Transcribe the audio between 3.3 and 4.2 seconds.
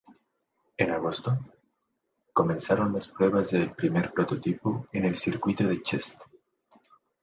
del primer